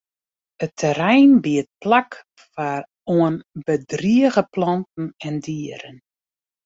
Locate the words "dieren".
5.49-5.97